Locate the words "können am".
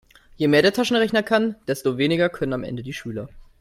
2.29-2.63